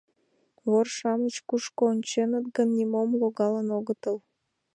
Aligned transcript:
Вор-шамыч 0.69 1.35
кушко 1.49 1.81
онченыт 1.91 2.45
гын, 2.55 2.69
нимом 2.77 3.09
логалын 3.19 3.67
огытыл. 3.77 4.17